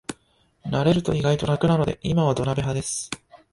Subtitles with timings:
[0.65, 3.11] 慣れると意外と楽なので今は土鍋派です